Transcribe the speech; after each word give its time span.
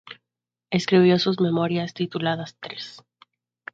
Escribió 0.71 1.19
sus 1.19 1.39
memorias 1.39 1.93
tituladas 1.93 2.57
"Tres. 2.59 3.03